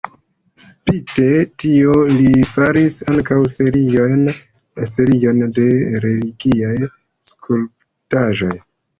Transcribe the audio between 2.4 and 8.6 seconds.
faris ankaŭ serion de religiaj skulptaĵoj.